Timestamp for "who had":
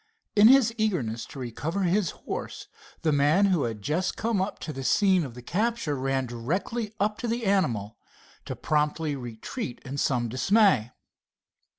3.45-3.83